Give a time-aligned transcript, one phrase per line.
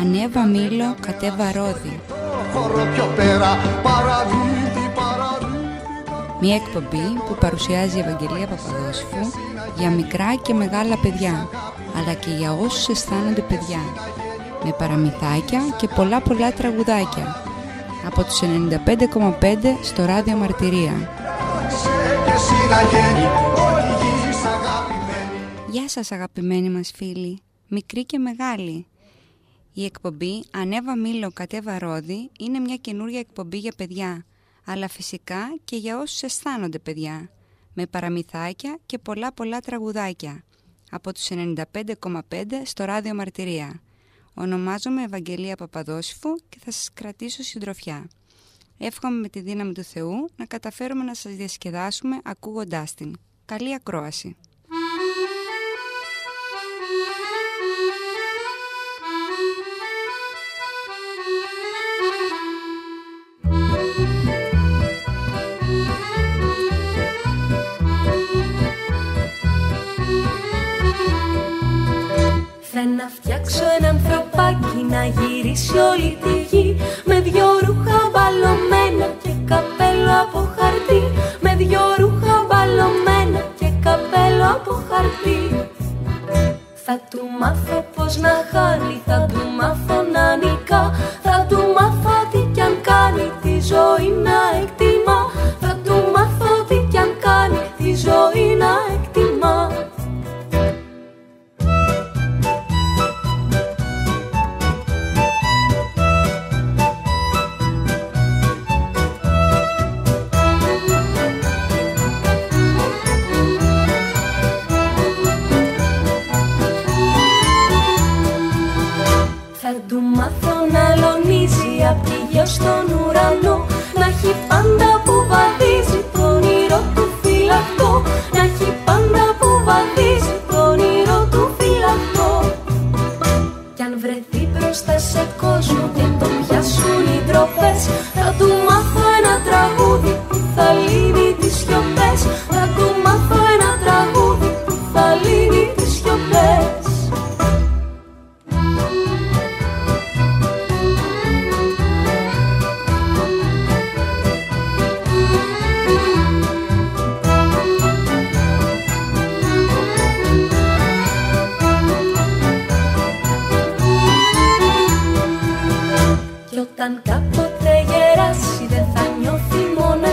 [0.00, 2.00] Ανέβα μήλο, κατέβα ρόδι.
[6.40, 9.40] Μια εκπομπή που παρουσιάζει η Ευαγγελία Παπαδόσφου
[9.78, 11.48] για μικρά και μεγάλα παιδιά,
[11.96, 13.80] αλλά και για όσους αισθάνονται παιδιά,
[14.64, 17.42] με παραμυθάκια και πολλά πολλά τραγουδάκια,
[18.06, 20.92] από τους 95,5 στο ράδιο Μαρτυρία.
[25.70, 28.86] Γεια σας αγαπημένοι μας φίλοι, μικροί και μεγάλοι.
[29.78, 34.24] Η εκπομπή «Ανέβα Μήλο, κατέβα Ρόδι» είναι μια καινούργια εκπομπή για παιδιά,
[34.64, 37.30] αλλά φυσικά και για όσους αισθάνονται παιδιά,
[37.72, 40.44] με παραμυθάκια και πολλά πολλά τραγουδάκια,
[40.90, 42.20] από τους 95,5
[42.64, 43.82] στο ράδιο Μαρτυρία.
[44.34, 48.08] Ονομάζομαι Ευαγγελία Παπαδόσυφου και θα σας κρατήσω συντροφιά.
[48.78, 53.16] Εύχομαι με τη δύναμη του Θεού να καταφέρουμε να σας διασκεδάσουμε ακούγοντάς την.
[53.44, 54.36] Καλή ακρόαση!
[75.06, 76.76] Γυρίσει όλη τη γη.
[77.04, 81.02] Με δυο ρούχα μπαλωμένα και καπέλο από χαρτί.
[81.40, 85.40] Με δυο ρούχα μπαλωμένα και καπέλο από χαρτί.
[86.88, 90.82] Θα του μάθω πως να χάνει, θα του μάθω να νικά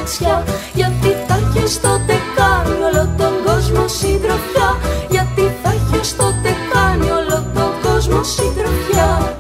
[0.04, 0.44] μοναξιά
[0.74, 2.00] Γιατί θα έχεις στο
[2.36, 4.70] κάνει όλο τον κόσμο συντροφιά.
[5.10, 6.28] Γιατί θα έχεις στο
[6.74, 9.38] κάνει όλο τον κόσμο συντροφιά.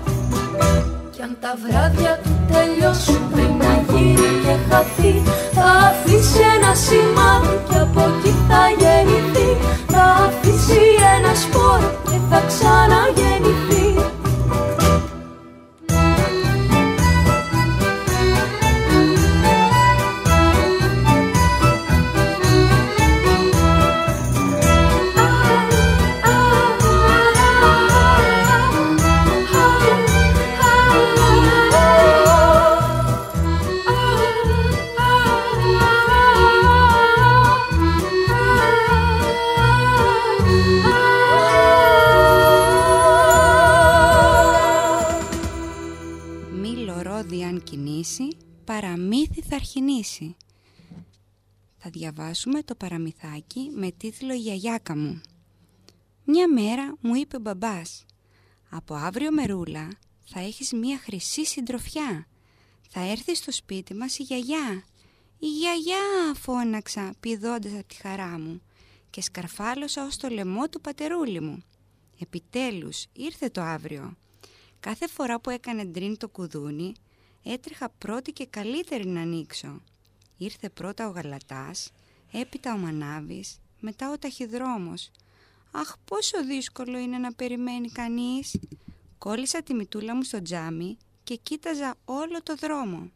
[1.11, 5.13] Κι αν τα βράδια του τελειώσουν πριν να γύρει και χαθεί
[51.93, 55.21] διαβάσουμε το παραμυθάκι με τίτλο «Η γιαγιάκα μου».
[56.23, 58.05] Μια μέρα μου είπε ο μπαμπάς
[58.69, 59.87] «Από αύριο μερούλα
[60.25, 62.27] θα έχεις μια χρυσή συντροφιά.
[62.89, 64.83] Θα έρθεις στο σπίτι μας η γιαγιά».
[65.39, 68.61] «Η γιαγιά» φώναξα πηδώντας από τη χαρά μου
[69.09, 71.63] και σκαρφάλωσα ως το λαιμό του πατερούλι μου.
[72.19, 74.17] Επιτέλους ήρθε το αύριο.
[74.79, 76.93] Κάθε φορά που έκανε ντριν το κουδούνι
[77.43, 79.81] έτρεχα πρώτη και καλύτερη να ανοίξω.
[80.37, 81.91] Ήρθε πρώτα ο Γαλατάς,
[82.31, 85.11] έπειτα ο Μανάβης, μετά ο Ταχυδρόμος.
[85.71, 88.59] Αχ, πόσο δύσκολο είναι να περιμένει κανείς.
[89.17, 93.11] Κόλλησα τη μητούλα μου στο τζάμι και κοίταζα όλο το δρόμο.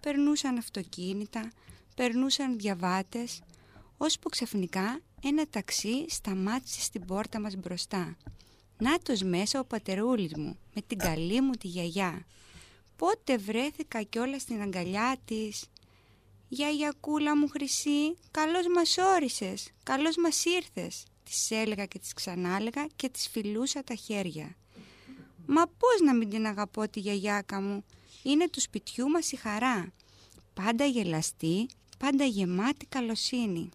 [0.00, 1.50] Περνούσαν αυτοκίνητα,
[1.96, 3.40] περνούσαν διαβάτες,
[3.96, 8.16] ώσπου ξαφνικά ένα ταξί σταμάτησε στην πόρτα μας μπροστά.
[8.78, 12.26] Νάτος μέσα ο πατερούλης μου, με την καλή μου τη γιαγιά.
[12.96, 15.66] Πότε βρέθηκα κιόλας στην αγκαλιά της.
[16.54, 23.08] «Γιαγιακούλα μου χρυσή, καλώς μας όρισες, καλώς μας ήρθες», της έλεγα και της ξανάλεγα και
[23.08, 24.56] της φιλούσα τα χέρια.
[25.46, 27.84] Μα πώς να μην την αγαπώ τη γιαγιάκα μου.
[28.22, 29.92] Είναι του σπιτιού μας η χαρά.
[30.54, 31.68] Πάντα γελαστή,
[31.98, 33.68] πάντα γεμάτη καλοσύνη.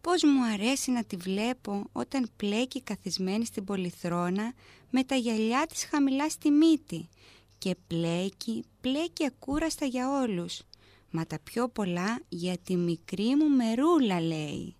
[0.00, 4.52] Πώς μου αρέσει να τη βλέπω όταν πλέκει καθισμένη στην πολυθρόνα
[4.90, 7.08] με τα γυαλιά της χαμηλά στη μύτη
[7.58, 10.62] και πλέκει, πλέκει ακούραστα για όλους.
[11.16, 14.76] Μα τα πιο πολλά για τη μικρή μου μερούλα λέει.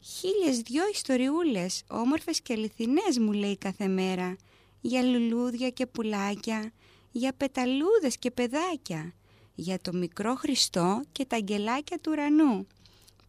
[0.00, 4.36] Χίλιες δυο ιστοριούλες, όμορφες και αληθινές μου λέει κάθε μέρα,
[4.80, 6.72] για λουλούδια και πουλάκια,
[7.12, 9.14] για πεταλούδες και παιδάκια,
[9.54, 12.66] για το μικρό Χριστό και τα αγγελάκια του ουρανού.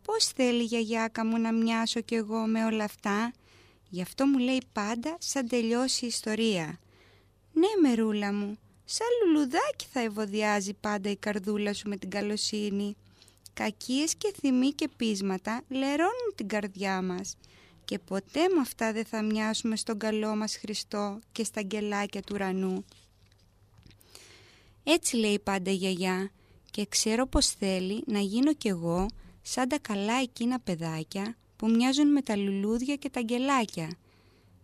[0.02, 3.34] Πώς θέλει η γιαγιάκα μου να μοιάσω κι εγώ με όλα αυτά,
[3.90, 6.80] γι' αυτό μου λέει πάντα σαν τελειώσει η ιστορία.
[7.54, 8.58] Ναι μερούλα μου,
[8.92, 12.96] σαν λουλουδάκι θα ευωδιάζει πάντα η καρδούλα σου με την καλοσύνη.
[13.54, 17.36] Κακίες και θυμοί και πείσματα λερώνουν την καρδιά μας
[17.86, 22.32] και ποτέ με αυτά δεν θα μοιάσουμε στον καλό μας Χριστό και στα αγγελάκια του
[22.34, 22.86] ουρανού.
[24.84, 26.32] Έτσι λέει πάντα η γιαγιά
[26.72, 29.06] και ξέρω πως θέλει να γίνω κι εγώ
[29.42, 33.90] σαν τα καλά εκείνα παιδάκια που μοιάζουν με τα λουλούδια και τα αγγελάκια.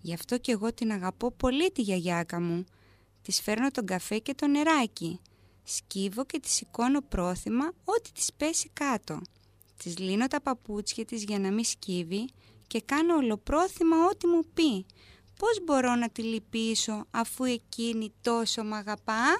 [0.01, 2.65] Γι' αυτό κι εγώ την αγαπώ πολύ τη γιαγιάκα μου.
[3.25, 5.19] Της φέρνω τον καφέ και το νεράκι
[5.63, 9.21] σκύβω και της σηκώνω πρόθυμα ό,τι της πέσει κάτω.
[9.77, 12.29] Της λύνω τα παπούτσια της για να μην σκύβει
[12.67, 14.85] και κάνω ολοπρόθυμα ό,τι μου πει.
[15.39, 19.37] Πώς μπορώ να τη λυπήσω αφού εκείνη τόσο μ' αγαπά;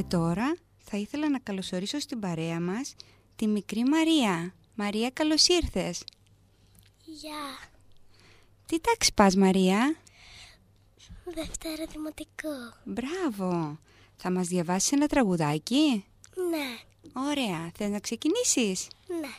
[0.00, 2.94] Και τώρα θα ήθελα να καλωσορίσω στην παρέα μας
[3.36, 4.54] τη μικρή Μαρία.
[4.74, 6.04] Μαρία, καλώς ήρθες.
[7.04, 7.70] Γεια.
[8.66, 9.96] Τι τάξη πας, Μαρία;
[11.24, 12.56] Δευτέρα Δημοτικό.
[12.84, 13.78] Μπράβο.
[14.16, 16.04] Θα μας διαβάσεις ένα τραγουδάκι;
[16.50, 16.78] Ναι.
[17.28, 17.70] Ωραία.
[17.74, 19.34] Θες να ξεκινήσεις; Ναι.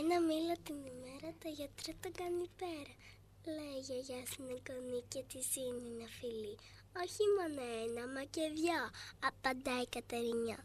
[0.00, 2.94] Ένα μήλο την ημέρα το γιατρό το κάνει πέρα.
[3.56, 6.56] Λέει η γιαγιά στην εικονή και τη ζήνει να φιλεί.
[7.02, 8.82] Όχι μόνο ένα, μα και δυο,
[9.28, 10.60] απαντάει η Κατερινιό.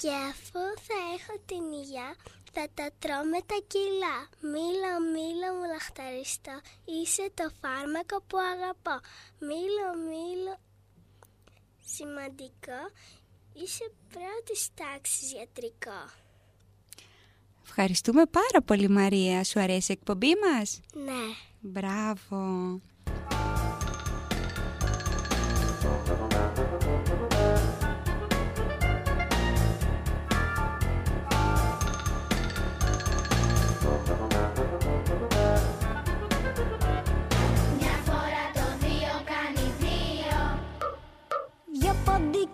[0.00, 2.10] Και αφού θα έχω την υγειά,
[2.52, 4.16] θα τα τρώω με τα κιλά.
[4.52, 8.96] Μήλο, μήλο μου λαχταριστώ, είσαι το φάρμακο που αγαπώ.
[9.48, 10.54] Μήλο, μήλο,
[11.94, 12.80] σημαντικό,
[13.60, 16.00] είσαι πρώτης τάξης γιατρικό.
[17.66, 19.44] Ευχαριστούμε πάρα πολύ Μαρία.
[19.44, 21.22] Σου αρέσει η εκπομπή μας; Ναι.
[21.60, 22.38] Μπράβο.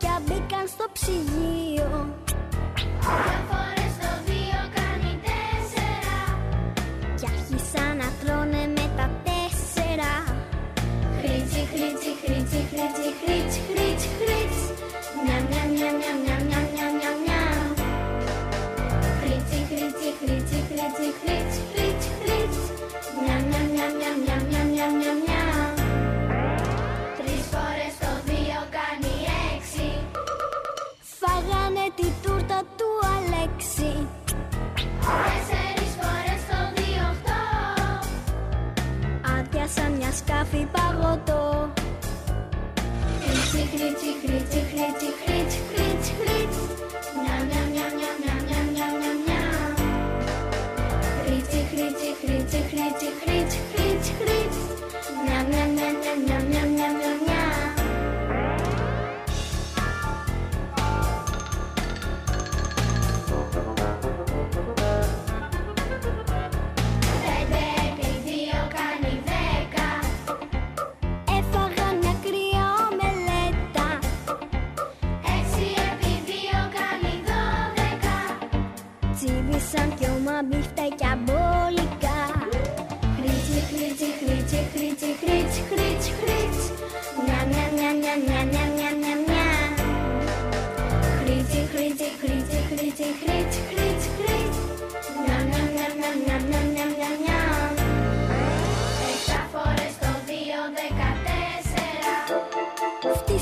[0.01, 1.91] Ποντίκια μπήκαν στο ψυγείο.
[3.01, 6.19] Δυο φορές το δύο κάνει τέσσερα
[7.19, 10.13] Και άρχισαν να τρώνε με τα τέσσερα.
[11.19, 14.65] Χρήτσι, χρήτσι, χρήτσι, χρήτσι, χρήτσι, χρήτσι, χρήτσι
[15.25, 17.69] Μιαμ, μιαμ, μιαμ, μιαμ, μιαμ, μιαμ, μιαμ, μιαμ, μιαμ
[19.21, 21.90] Χρήτσι, χρήτσι, χρήτσι, χρήτσι, χρήτσι, χρήτσι,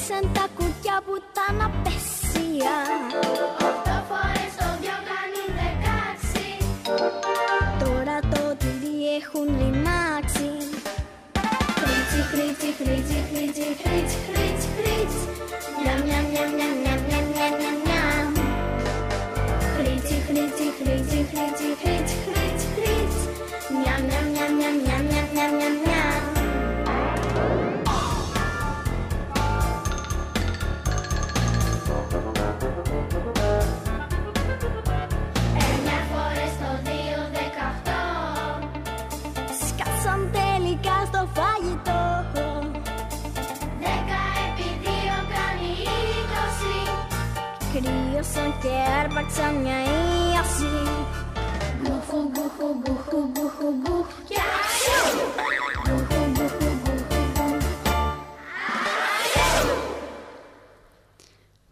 [0.09, 2.77] Φτύσαν τα κουκιά που ήταν απέσια
[3.69, 6.49] Οκτώ φορές το δυο κάνει δεκάξι
[7.83, 10.50] Τώρα το τυρί έχουν ρημάξει
[11.81, 15.21] Χρήτσι, χρήτσι, χρήτσι, χρήτσι, χρήτσι, χρήτσι, χρήτσι
[15.81, 18.05] Μια, μια, μια, μια, μια, μια, μια, μια, μια
[19.75, 23.23] Χρήτσι, χρήτσι, χρήτσι, χρήτσι, χρήτσι, χρήτσι, χρήτσι
[23.81, 25.98] Μια, μια, μια, μια, μια, μια, μια, μια,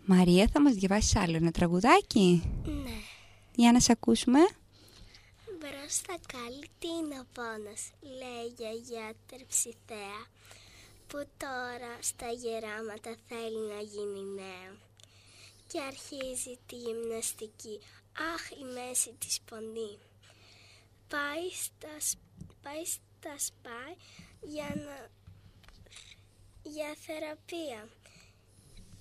[0.09, 2.99] Μαρία, θα μας διαβάσεις άλλο ένα τραγουδάκι; Ναι.
[3.55, 4.39] Για να σε ακούσουμε.
[5.59, 6.69] Μπρος κάλλη
[7.17, 10.19] ο απόνας, λέει γιαγιά τερψιθέα,
[11.07, 14.86] που τώρα στα γεράματα θέλει να γίνει νέα.
[15.67, 17.81] Και αρχίζει τη γυμναστική,
[18.35, 19.99] αχ η μέση της πονή.
[21.09, 22.19] Πάει στα, σ-
[22.63, 23.95] πάει στα σπάι
[24.43, 25.11] για, να,
[26.63, 27.89] για θεραπεία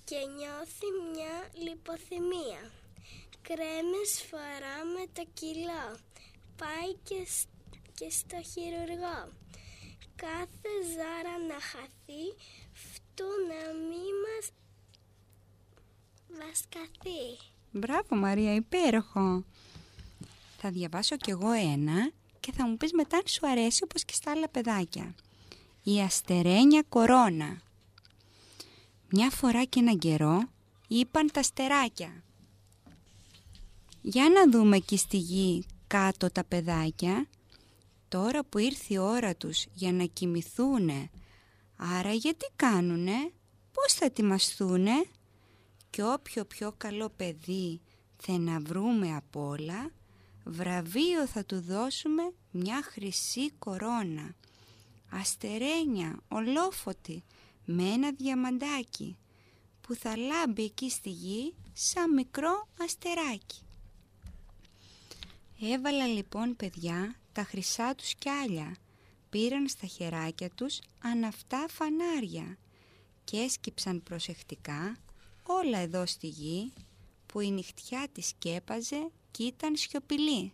[0.04, 2.70] και νιώθει μια λιποθυμία.
[3.42, 5.98] Κρέμες φορά με το κιλό.
[6.56, 7.48] Πάει και, σ-
[7.94, 9.32] και στο χειρουργό.
[10.16, 12.24] Κάθε ζάρα να χαθεί,
[12.72, 14.46] φτού να μη μας
[16.38, 17.38] βασκαθεί.
[17.70, 19.44] Μπράβο Μαρία, υπέροχο.
[20.58, 24.12] Θα διαβάσω κι εγώ ένα και θα μου πεις μετά αν σου αρέσει όπως και
[24.14, 25.14] στα άλλα παιδάκια.
[25.82, 27.60] Η αστερένια κορώνα.
[29.08, 30.42] Μια φορά και έναν καιρό
[30.88, 32.22] είπαν τα στεράκια.
[34.02, 37.26] Για να δούμε εκεί στη γη κάτω τα παιδάκια.
[38.08, 41.10] Τώρα που ήρθε η ώρα τους για να κοιμηθούνε.
[41.76, 43.32] Άρα γιατί κάνουνε,
[43.72, 45.06] πώς θα ετοιμαστούνε
[45.96, 47.80] και όποιο πιο καλό παιδί
[48.16, 49.90] θε να βρούμε απ' όλα,
[50.44, 54.34] βραβείο θα του δώσουμε μια χρυσή κορώνα.
[55.10, 57.24] Αστερένια, ολόφωτη,
[57.64, 59.16] με ένα διαμαντάκι,
[59.80, 63.60] που θα λάμπει εκεί στη γη σαν μικρό αστεράκι.
[65.60, 68.76] Έβαλα λοιπόν παιδιά τα χρυσά τους κιάλια,
[69.30, 72.58] πήραν στα χεράκια τους αναυτά φανάρια
[73.24, 74.96] και έσκυψαν προσεκτικά
[75.46, 76.72] όλα εδώ στη γη
[77.26, 80.50] που η νυχτιά της σκέπαζε και ήταν σιωπηλή.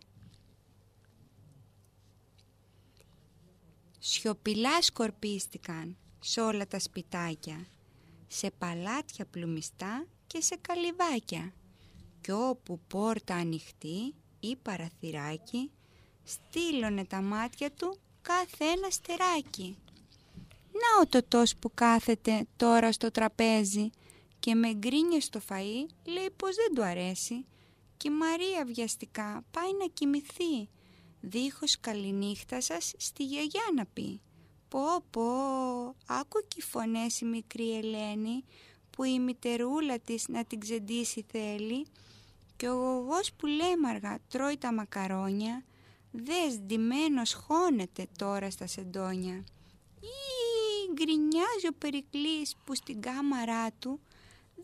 [3.99, 7.67] Σιωπηλά σκορπίστηκαν σε όλα τα σπιτάκια,
[8.27, 11.53] σε παλάτια πλουμιστά και σε καλυβάκια
[12.21, 15.71] και όπου πόρτα ανοιχτή ή παραθυράκι
[16.23, 19.77] στείλωνε τα μάτια του κάθε ένα στεράκι.
[20.71, 23.89] Να ο τοτός που κάθεται τώρα στο τραπέζι
[24.43, 27.45] και με γκρίνια στο φαΐ λέει πως δεν του αρέσει
[27.97, 30.69] και η Μαρία βιαστικά πάει να κοιμηθεί
[31.21, 34.21] δίχως καληνύχτα σας στη γιαγιά να πει.
[34.67, 35.23] Πω πω,
[36.05, 38.43] άκου και οι φωνές η μικρή Ελένη
[38.89, 41.85] που η μητερούλα της να την ξεντήσει θέλει
[42.55, 45.63] και ο γογός που λέμαργα τρώει τα μακαρόνια
[46.11, 49.43] δες ντυμένος χώνεται τώρα στα σεντόνια.
[49.99, 53.99] Ή γκρινιάζει ο Περικλής που στην κάμαρά του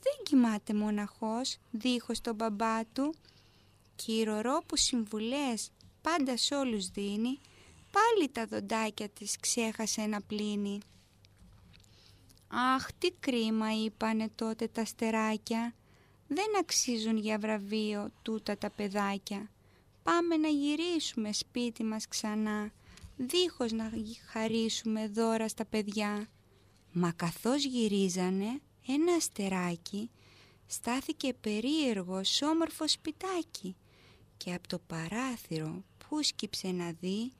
[0.01, 3.13] δεν κοιμάται μοναχός δίχως τον μπαμπά του
[3.95, 7.39] και η Ρωρό που συμβουλές πάντα σ' όλους δίνει
[7.91, 10.79] πάλι τα δοντάκια της ξέχασε να πλύνει.
[12.47, 15.73] Αχ, τι κρίμα είπανε τότε τα στεράκια.
[16.27, 19.49] Δεν αξίζουν για βραβείο τούτα τα παιδάκια.
[20.03, 22.71] Πάμε να γυρίσουμε σπίτι μας ξανά,
[23.17, 23.91] δίχως να
[24.31, 26.27] χαρίσουμε δώρα στα παιδιά.
[26.91, 28.61] Μα καθώς γυρίζανε,
[28.93, 30.09] ένα αστεράκι
[30.67, 33.75] στάθηκε περίεργος σ' όμορφος σπιτάκι
[34.37, 37.33] και από το παράθυρο που σκύψε να δει,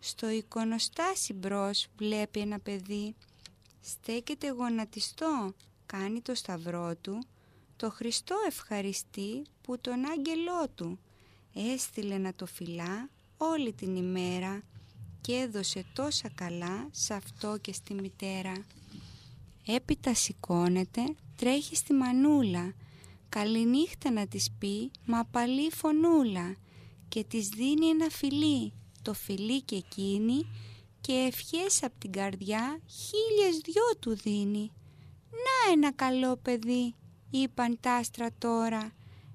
[0.00, 3.14] στο εικονοστάσι μπρος βλέπει ένα παιδί.
[3.80, 5.54] Στέκεται γονατιστό,
[5.86, 7.22] κάνει το σταυρό του,
[7.76, 10.98] το Χριστό ευχαριστεί που τον άγγελό του.
[11.54, 14.62] Έστειλε να το φυλά όλη την ημέρα
[15.20, 18.52] και έδωσε τόσα καλά σε αυτό και στη μητέρα.
[19.66, 22.74] Έπειτα σηκώνεται, τρέχει στη μανούλα,
[23.28, 26.56] καληνύχτα να της πει, μα παλή φωνούλα
[27.08, 30.46] και της δίνει ένα φιλί, το φιλί και εκείνη
[31.00, 34.72] και ευχές από την καρδιά χίλιες δυο του δίνει.
[35.30, 36.94] «Να ένα καλό παιδί»,
[37.30, 38.92] είπαν τα άστρα τώρα,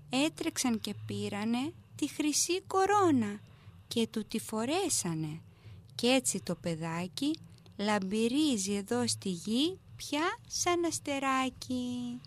[0.10, 3.40] έτρεξαν και πήρανε τη χρυσή κορώνα
[3.88, 5.42] και του τη φορέσανε.
[5.96, 7.36] Κι έτσι το παιδάκι
[7.78, 12.22] λαμπυρίζει εδώ στη γη πια σαν αστεράκι.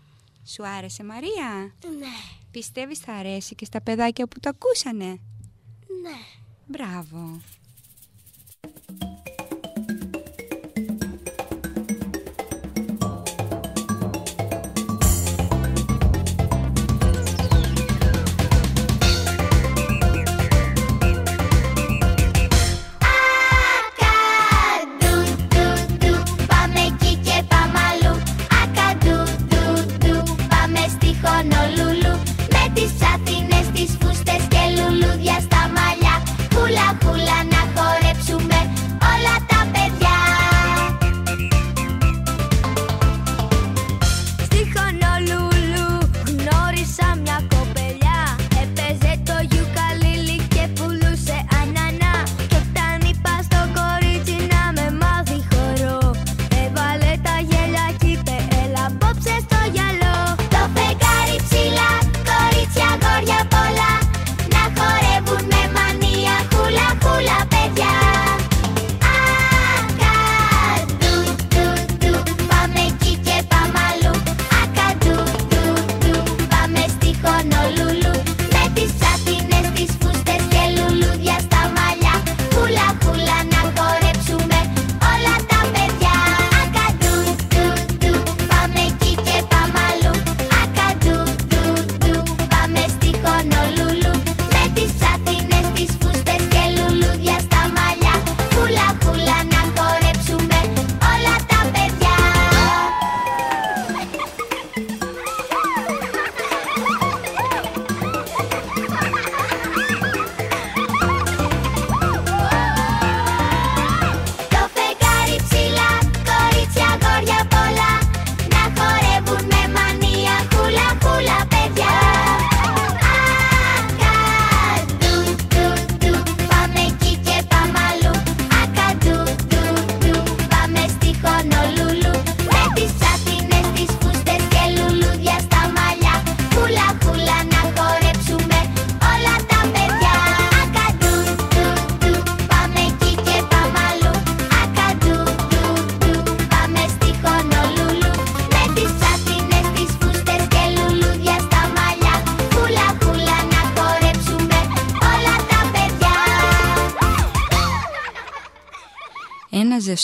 [0.45, 2.15] Σου άρεσε Μαρία; Ναι.
[2.51, 5.19] Πιστεύεις θα αρέσει και στα παιδάκια που το ακούσανε;
[6.01, 6.17] Ναι.
[6.65, 7.41] Μπράβο.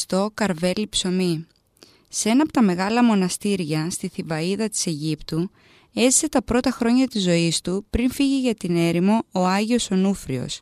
[0.10, 1.48] Ζεστό καρβέλι ψωμί.
[2.10, 5.52] Σε ένα από τα μεγάλα μοναστήρια στη Θηβαΐδα της Αιγύπτου
[5.94, 10.62] έζησε τα πρώτα χρόνια της ζωής του πριν φύγει για την έρημο ο Άγιος Ονούφριος.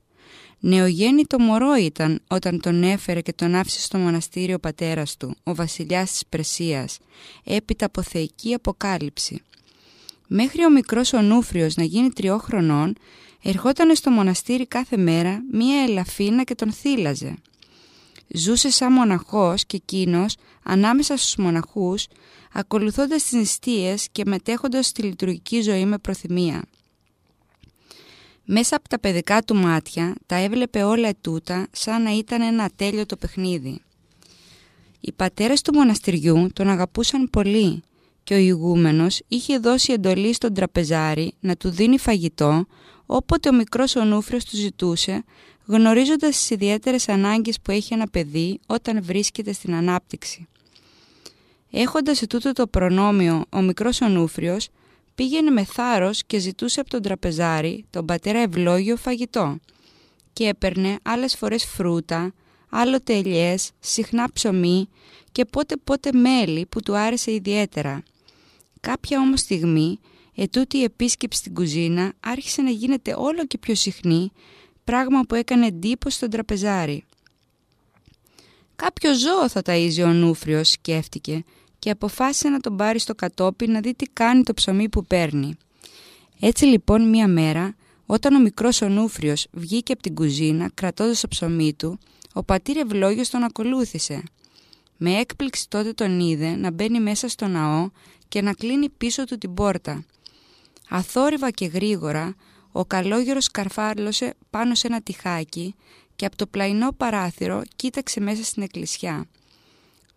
[0.59, 5.55] Νεογέννητο μωρό ήταν όταν τον έφερε και τον άφησε στο μοναστήριο ο πατέρας του, ο
[5.55, 6.99] βασιλιάς της Περσίας,
[7.43, 9.41] έπειτα από θεϊκή αποκάλυψη.
[10.27, 12.95] Μέχρι ο μικρός Ονούφριος να γίνει τριόχρονών,
[13.43, 17.35] ερχόταν στο μοναστήρι κάθε μέρα μία ελαφίνα και τον θύλαζε.
[18.27, 22.07] Ζούσε σαν μοναχός και εκείνος ανάμεσα στους μοναχούς,
[22.53, 26.63] ακολουθώντας τις νηστείες και μετέχοντας στη λειτουργική ζωή με προθυμία.
[28.45, 33.17] Μέσα από τα παιδικά του μάτια τα έβλεπε όλα τούτα σαν να ήταν ένα ατέλειωτο
[33.17, 33.81] παιχνίδι.
[34.99, 37.83] Οι πατέρες του μοναστηριού τον αγαπούσαν πολύ
[38.23, 42.65] και ο ηγούμενος είχε δώσει εντολή στον τραπεζάρι να του δίνει φαγητό
[43.05, 45.23] όποτε ο μικρός Ονούφριος του ζητούσε
[45.67, 50.47] γνωρίζοντας τις ιδιαίτερες ανάγκες που έχει ένα παιδί όταν βρίσκεται στην ανάπτυξη.
[51.71, 54.69] Έχοντας σε τούτο το προνόμιο ο μικρός Ονούφριος
[55.15, 59.57] πήγαινε με θάρρος και ζητούσε από τον τραπεζάρι, τον πατέρα ευλόγιο, φαγητό
[60.33, 62.33] και έπαιρνε άλλες φορές φρούτα,
[62.69, 64.89] άλλοτε ελιές, συχνά ψωμί
[65.31, 68.03] και πότε πότε μέλι που του άρεσε ιδιαίτερα.
[68.79, 69.99] Κάποια όμως στιγμή,
[70.35, 74.31] ετούτη η επίσκεψη στην κουζίνα άρχισε να γίνεται όλο και πιο συχνή,
[74.87, 77.05] πράγμα που έκανε εντύπωση στον τραπεζάρι.
[78.75, 81.43] «Κάποιο ζώο θα ταΐζει ο Νούφριος», σκέφτηκε
[81.79, 85.57] και αποφάσισε να τον πάρει στο κατόπι να δει τι κάνει το ψωμί που παίρνει.
[86.39, 91.73] Έτσι λοιπόν μία μέρα Όταν ο μικρός Ονούφριος βγήκε από την κουζίνα κρατώντας το ψωμί
[91.73, 91.99] του,
[92.33, 94.23] ο πατήρ Ευλόγιος τον ακολούθησε.
[94.97, 97.89] Με έκπληξη τότε τον είδε να μπαίνει μέσα στο ναό
[98.27, 100.05] και να κλείνει πίσω του την πόρτα.
[100.89, 102.35] Αθόρυβα και γρήγορα,
[102.77, 105.75] ο καλόγερος καρφάρλωσε πάνω σε ένα τυχάκι
[106.15, 109.27] και από το πλαϊνό παράθυρο κοίταξε μέσα στην εκκλησιά.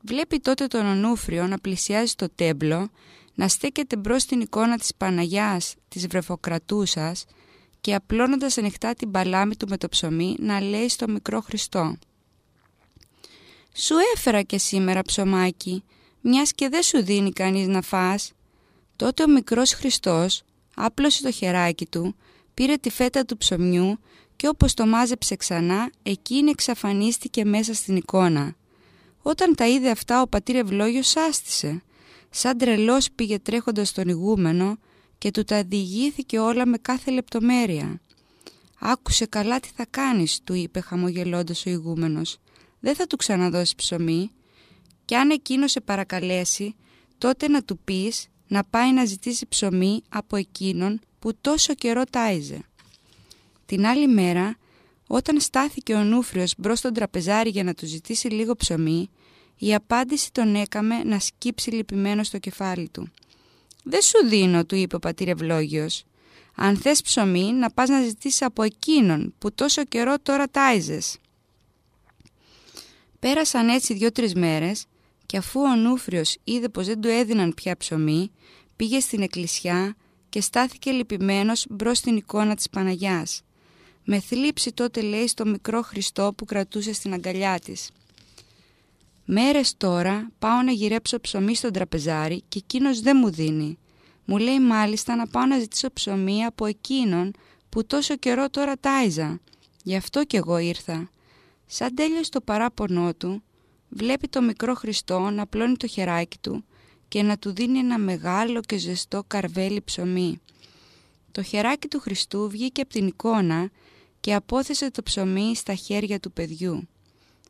[0.01, 2.91] Βλέπει τότε τον Ονούφριο να πλησιάζει στο τέμπλο,
[3.35, 7.25] να στέκεται μπρος στην εικόνα της Παναγιάς, της βρεφοκρατούσας
[7.81, 11.97] και απλώνοντας ανοιχτά την παλάμη του με το ψωμί να λέει στο μικρό Χριστό
[13.75, 15.85] «Σου έφερα και σήμερα ψωμάκι,
[16.21, 18.33] μιας και δεν σου δίνει κανείς να φας».
[18.97, 20.43] Τότε ο μικρός Χριστός
[20.75, 22.15] άπλωσε το χεράκι του,
[22.61, 23.99] πήρε τη φέτα του ψωμιού
[24.37, 28.57] και όπως το μάζεψε ξανά, εκείνη εξαφανίστηκε μέσα στην εικόνα.
[29.23, 31.83] Όταν τα είδε αυτά ο πατήρ Ευλόγιος άστησε.
[32.31, 34.79] Σαν τρελός πήγε τρέχοντας στον ηγούμενο
[35.19, 38.01] και του τα διηγήθηκε όλα με κάθε λεπτομέρεια.
[38.79, 42.39] «Άκουσε καλά τι θα κάνεις», του είπε χαμογελώντας ο ηγούμενος.
[42.81, 44.31] «Δεν θα του ξαναδώσεις ψωμί
[45.05, 46.75] και αν εκείνο σε παρακαλέσει,
[47.19, 52.65] τότε να του πεις να πάει να ζητήσει ψωμί από εκείνον που τόσο καιρό τάιζε».
[53.67, 54.57] Την άλλη μέρα,
[55.07, 59.11] όταν στάθηκε ο Νούφριος μπρος στον τραπεζάρι για να του ζητήσει λίγο ψωμί,
[59.59, 63.11] η απάντηση τον έκαμε να σκύψει λυπημένο στο κεφάλι του.
[63.83, 66.05] «Δεν σου δίνω», του είπε ο πατήρ Ευλόγιος.
[66.55, 71.19] «Αν θες ψωμί, να πας να ζητήσεις από εκείνον που τόσο καιρό τώρα τάιζες».
[73.19, 74.85] Πέρασαν έτσι δύο-τρεις μέρες
[75.27, 78.31] και αφού ο Νούφριος είδε πως δεν του έδιναν πια ψωμί,
[78.77, 79.97] πήγε στην εκκλησιά
[80.31, 83.43] και στάθηκε λυπημένος μπρος στην εικόνα της Παναγιάς.
[84.05, 87.91] Με θλίψη τότε λέει στο μικρό Χριστό που κρατούσε στην αγκαλιά της.
[89.25, 93.79] Μέρες τώρα πάω να γυρέψω ψωμί στον τραπεζάρι και εκείνος δεν μου δίνει.
[94.25, 97.33] Μου λέει μάλιστα να πάω να ζητήσω ψωμί από εκείνον
[97.69, 99.41] που τόσο καιρό τώρα τάιζα.
[99.83, 101.11] Γι' αυτό κι εγώ ήρθα.
[101.67, 103.43] Σαν τέλειωσε το παράπονό του,
[103.89, 106.65] βλέπει το μικρό Χριστό να πλώνει το χεράκι του
[107.11, 110.41] και να του δίνει ένα μεγάλο και ζεστό καρβέλι ψωμί.
[111.33, 113.71] Το χεράκι του Χριστού βγήκε από την εικόνα
[114.21, 116.89] και απόθεσε το ψωμί στα χέρια του παιδιού.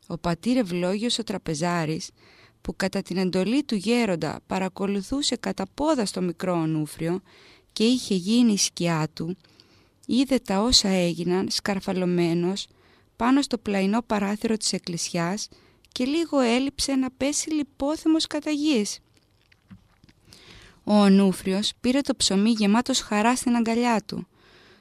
[0.07, 2.09] Ο πατήρ Ευλόγιος ο τραπεζάρης,
[2.61, 7.21] που κατά την εντολή του γέροντα παρακολουθούσε κατά πόδα στο μικρό ονούφριο
[7.73, 9.37] και είχε γίνει η σκιά του,
[10.05, 12.67] είδε τα όσα έγιναν σκαρφαλωμένος
[13.15, 15.47] πάνω στο πλαϊνό παράθυρο της εκκλησιάς
[15.91, 18.99] και λίγο έλειψε να πέσει λιπόθυμος κατά γης.
[20.83, 24.27] Ο Ονούφριος πήρε το ψωμί γεμάτος χαρά στην αγκαλιά του.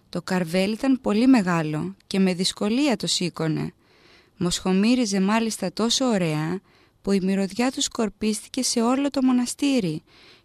[0.09, 3.73] Το καρβέλι ήταν πολύ μεγάλο και με δυσκολία το σήκωνε.
[4.37, 6.61] Μοσχομύριζε μάλιστα τόσο ωραία
[7.03, 10.03] που η μυρωδιά του σκορπίστηκε σε όλο το μοναστήρι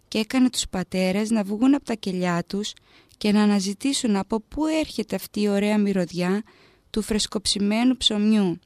[0.07, 2.73] και έκανε τους πατέρες να βγουν από τα κελιά τους
[3.17, 6.43] και να αναζητήσουν από πού έρχεται αυτή η ωραία μυρωδιά
[6.89, 8.59] του φρεσκοψημένου ψωμιού.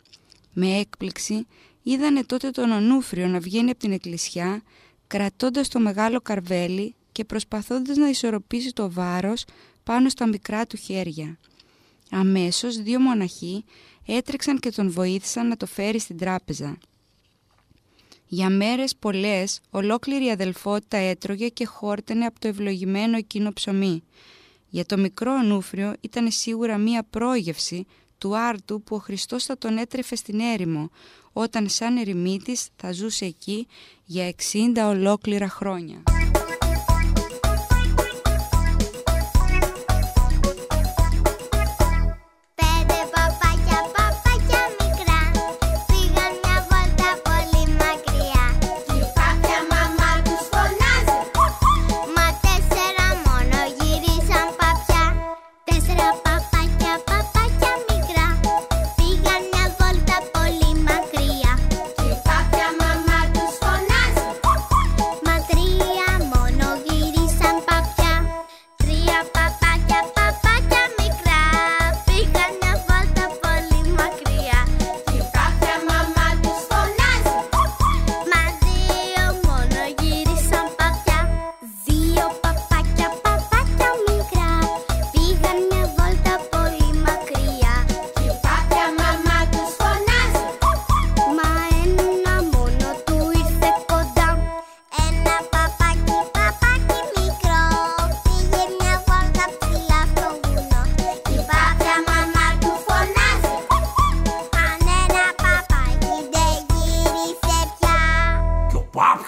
[0.54, 1.48] Με έκπληξη
[1.84, 4.62] είδανε τότε τον Ονούφριο να βγαίνει από την εκκλησιά
[5.10, 9.46] κρατώντας το μεγάλο καρβέλι και προσπαθώντας να ισορροπήσει το βάρος
[9.84, 11.38] πάνω στα μικρά του χέρια.
[12.12, 13.64] Αμέσως δύο μοναχοί
[14.06, 16.78] έτρεξαν και τον βοήθησαν να το φέρει στην τράπεζα.
[18.28, 24.04] Για μέρες πολλές ολόκληρη η αδελφότητα έτρωγε και χόρτενε από το ευλογημένο εκείνο ψωμί.
[24.70, 27.86] Για το μικρό Ονούφριο ήταν σίγουρα μία πρόγευση
[28.20, 30.90] του άρτου που ο Χριστός θα τον έτρεφε στην έρημο,
[31.34, 33.68] όταν σαν ερημίτης θα ζούσε εκεί
[34.06, 34.36] για 60
[34.88, 36.04] ολόκληρα χρόνια.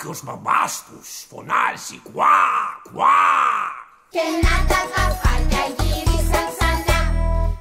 [0.03, 2.37] κάποιος μπαμπάς τους φωνάζει κουά,
[2.83, 3.21] κουά.
[4.09, 6.99] Και να τα καφάλια γύρισαν ξανά,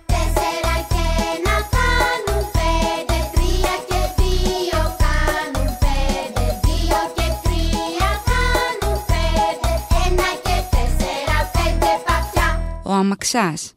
[0.07, 9.73] τέσσερα και ένα κάνουν πέντε, τρία και δύο κάνουν πέντε, δύο και τρία κάνουν πέντε,
[10.07, 12.81] ένα και τέσσερα πέντε παπιά.
[12.85, 13.75] Ο αμαξάς.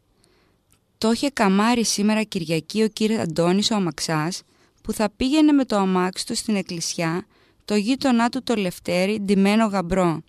[0.98, 4.44] Το είχε καμάρει σήμερα Κυριακή ο κύριος Αντώνης ο αμαξάς,
[4.82, 7.26] που θα πήγαινε με το αμάξι του στην εκκλησιά
[7.66, 10.22] το γείτονά του το Λευτέρι ντυμένο γαμπρό.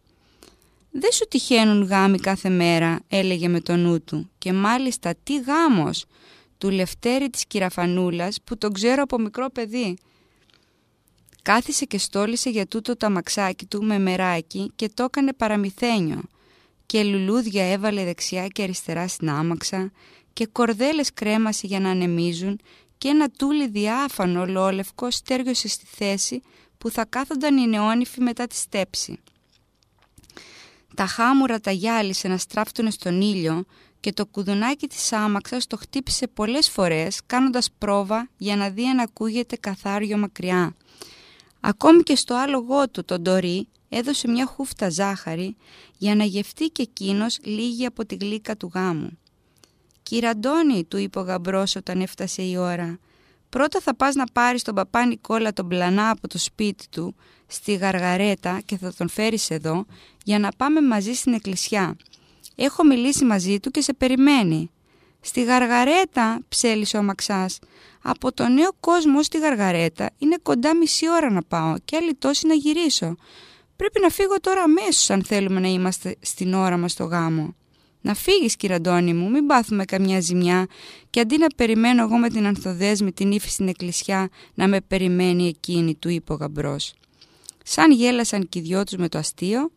[0.90, 4.30] «Δεν σου τυχαίνουν γάμοι κάθε μέρα», έλεγε με το νου του.
[4.38, 6.04] «Και μάλιστα τι γάμος,
[6.58, 9.96] του Λευτέρη της Κυραφανούλας που τον ξέρω από μικρό παιδί».
[11.42, 16.22] Κάθισε και στόλισε για τούτο το αμαξάκι του με μεράκι και το έκανε παραμυθένιο
[16.86, 19.90] και λουλούδια έβαλε δεξιά και αριστερά στην άμαξα
[20.32, 22.60] και κορδέλες κρέμασε για να ανεμίζουν
[23.04, 26.42] και ένα τούλι διάφανο ολόλευκο στέργιωσε στη θέση
[26.78, 29.18] που θα κάθονταν οι νεόνυφοι μετά τη στέψη.
[30.94, 33.64] Τα χάμουρα τα γυάλισε να στράφτουν στον ήλιο
[34.00, 38.98] και το κουδουνάκι της άμαξας το χτύπησε πολλές φορές κάνοντας πρόβα για να δει αν
[38.98, 40.74] ακούγεται καθάριο μακριά.
[41.60, 45.56] Ακόμη και στο άλογό του, τον Ντορί, έδωσε μια χούφτα ζάχαρη
[45.98, 49.18] για να γευτεί και εκείνος λίγη από τη γλύκα του γάμου.
[50.04, 52.98] «Κύριε Αντώνη», του είπε ο γαμπρός όταν έφτασε η ώρα,
[53.48, 57.14] «πρώτα θα πας να πάρεις τον παπά Νικόλα τον πλανά από το σπίτι του,
[57.46, 59.84] στη γαργαρέτα και θα τον φέρεις εδώ
[60.24, 61.96] για να πάμε μαζί στην εκκλησιά.
[62.54, 64.70] Έχω μιλήσει μαζί του και σε περιμένει».
[65.20, 67.58] «Στη γαργαρέτα», ψέλισε ο Μαξάς,
[68.02, 72.46] «από το νέο κόσμο στη γαργαρέτα είναι κοντά μισή ώρα να πάω και άλλη τόση
[72.46, 73.16] να γυρίσω.
[73.76, 77.54] Πρέπει να φύγω τώρα αμέσως αν θέλουμε να είμαστε στην ώρα μας στο γάμο.
[78.04, 80.66] Να φύγεις κύριε Αντώνη μου, μην πάθουμε καμιά ζημιά
[81.10, 85.46] και αντί να περιμένω εγώ με την ανθοδέσμη την ύφη στην εκκλησιά να με περιμένει
[85.46, 86.94] εκείνη, του είπε ο γαμπρός.
[87.64, 89.70] Σαν γέλασαν και οι δυο τους με το αστείο,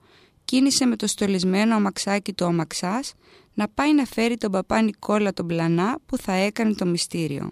[0.45, 3.13] κίνησε με το στολισμένο αμαξάκι του αμαξάς
[3.53, 7.51] να πάει να φέρει τον παπά Νικόλα τον πλανά που θα έκανε το μυστήριο.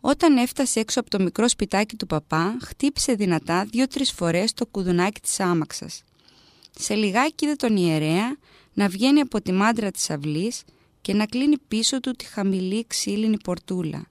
[0.00, 5.20] Όταν έφτασε έξω από το μικρό σπιτάκι του παπά, χτύπησε δυνατά δύο-τρεις φορές το κουδουνάκι
[5.20, 6.02] της άμαξας.
[6.80, 8.36] Σε λιγάκι είδε τον ιερέα
[8.72, 10.62] να βγαίνει από τη μάντρα της αυλής
[11.00, 14.06] και να κλείνει πίσω του τη χαμηλή ξύλινη πορτούλα.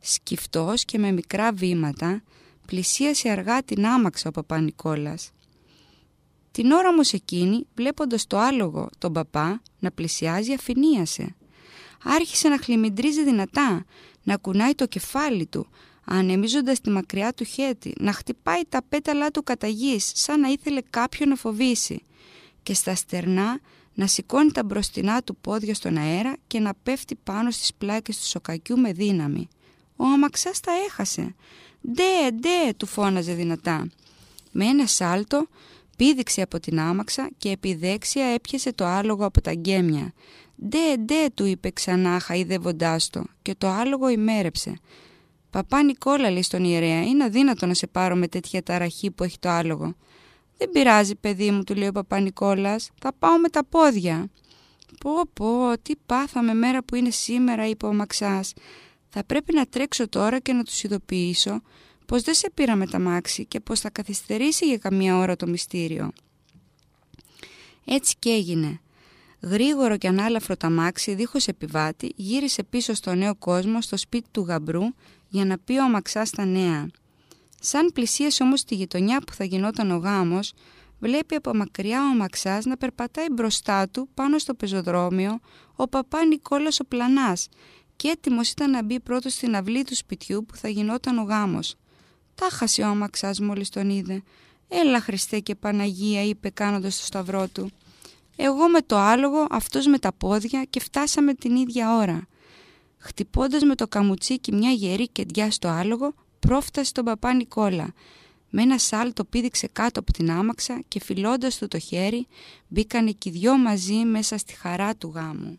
[0.00, 2.22] Σκυφτός και με μικρά βήματα
[2.66, 5.30] πλησίασε αργά την άμαξα ο παπά Νικόλας.
[6.50, 11.34] Την ώρα όμως εκείνη, βλέποντας το άλογο τον παπά να πλησιάζει, αφηνίασε.
[12.02, 13.84] Άρχισε να χλιμιντρίζει δυνατά,
[14.22, 15.66] να κουνάει το κεφάλι του,
[16.04, 20.80] ανεμίζοντας τη μακριά του χέτη, να χτυπάει τα πέταλά του κατά γης, σαν να ήθελε
[20.90, 22.04] κάποιον να φοβήσει
[22.62, 23.60] και στα στερνά
[23.94, 28.26] να σηκώνει τα μπροστινά του πόδια στον αέρα και να πέφτει πάνω στις πλάκες του
[28.26, 29.48] σοκακιού με δύναμη.
[29.96, 31.34] Ο αμαξάς τα έχασε.
[31.92, 33.86] «Ντε, ντε», του φώναζε δυνατά.
[34.52, 35.46] Με ένα σάλτο
[35.96, 40.12] πήδηξε από την άμαξα και επιδέξια έπιασε το άλογο από τα γκέμια.
[40.68, 44.78] «Ντε, ντε», του είπε ξανά χαϊδεύοντάς το και το άλογο ημέρεψε.
[45.52, 49.38] «Παπά Νικόλα», λέει στον ιερέα, «είναι αδύνατο να σε πάρω με τέτοια ταραχή που έχει
[49.38, 49.94] το άλογο».
[50.56, 54.30] «Δεν πειράζει, παιδί μου», του λέει ο παπά Νικόλας, «θα πάω με τα πόδια».
[55.00, 58.52] «Πω, πω, τι πάθαμε μέρα που είναι σήμερα», είπε ο Μαξάς.
[59.08, 61.62] «Θα πρέπει να τρέξω τώρα και να τους ειδοποιήσω
[62.06, 65.46] πως δεν σε πήρα με τα μάξι και πως θα καθυστερήσει για καμία ώρα το
[65.46, 66.12] μυστήριο».
[67.84, 68.80] Έτσι και έγινε.
[69.40, 74.82] Γρήγορο και ανάλαφρο ταμάξι, δίχως επιβάτη, γύρισε πίσω στο νέο κόσμο, στο σπίτι του γαμπρού,
[75.32, 76.88] για να πει ο αμαξά στα νέα.
[77.60, 80.52] Σαν πλησίασε όμως τη γειτονιά που θα γινόταν ο γάμος,
[80.98, 85.40] βλέπει από μακριά ο αμαξάς να περπατάει μπροστά του πάνω στο πεζοδρόμιο
[85.76, 87.48] ο παπά Νικόλας ο Πλανάς
[87.96, 91.74] και έτοιμος ήταν να μπει πρώτος στην αυλή του σπιτιού που θα γινόταν ο γάμος.
[92.34, 94.22] Τα χασε ο αμαξάς μόλις τον είδε.
[94.68, 97.70] «Έλα Χριστέ και Παναγία» είπε κάνοντας το σταυρό του.
[98.36, 102.26] Εγώ με το άλογο, αυτός με τα πόδια και φτάσαμε την ίδια ώρα.
[103.04, 107.92] Χτυπώντας με το καμουτσίκι μια γερή κεντιά στο άλογο, πρόφτασε τον παπά Νικόλα.
[108.50, 112.26] Με ένα σάλτο πήδηξε κάτω από την άμαξα και φιλώντας του το χέρι,
[112.68, 115.58] μπήκανε και οι δυο μαζί μέσα στη χαρά του γάμου.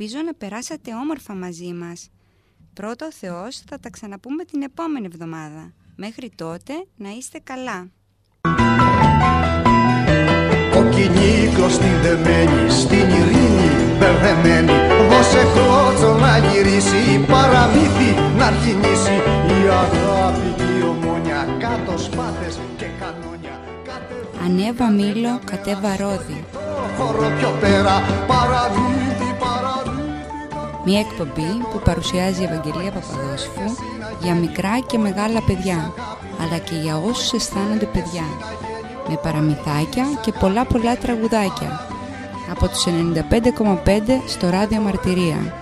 [0.00, 2.10] Ελπίζω να περάσατε όμορφα μαζί μας.
[2.74, 5.72] Πρώτα ο Θεός θα τα ξαναπούμε την επόμενη εβδομάδα.
[5.96, 7.78] Μέχρι τότε να είστε καλά.
[10.78, 14.76] Ο κυνήγος στην δεμένη, στην ειρήνη μπερδεμένη
[15.10, 19.16] Δώσε κλώτσο να γυρίσει, παραμύθι να αρχινήσει
[19.56, 23.60] Η αγάπη και η ομόνια, κάτω σπάθες και κανόνια
[24.44, 26.44] Ανέβα μήλο, κατέβα ρόδι.
[26.52, 26.58] Το
[26.96, 27.94] χώρο πιο πέρα,
[28.26, 29.07] παραδίτη, παραδίτη
[30.90, 33.84] Μια εκπομπή που παρουσιάζει η Ευαγγελία Παπαδόσφου
[34.22, 35.92] για μικρά και μεγάλα παιδιά,
[36.42, 38.24] αλλά και για όσους αισθάνονται παιδιά,
[39.08, 41.86] με παραμυθάκια και πολλά πολλά τραγουδάκια.
[42.50, 45.54] Από τους 95,5 στο ράδιο Μαρτυρία.